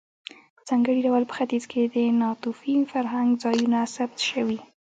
[0.55, 4.59] په ځانګړي ډول په ختیځ کې د ناتوفي فرهنګ ځایونه ثبت شوي.